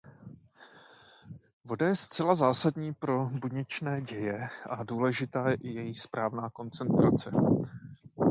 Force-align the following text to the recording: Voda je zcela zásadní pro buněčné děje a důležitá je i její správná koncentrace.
Voda 1.65 1.87
je 1.87 1.95
zcela 1.95 2.35
zásadní 2.35 2.93
pro 2.93 3.25
buněčné 3.25 4.01
děje 4.01 4.47
a 4.69 4.83
důležitá 4.83 5.49
je 5.49 5.55
i 5.55 5.67
její 5.69 5.95
správná 5.95 6.49
koncentrace. 6.49 7.31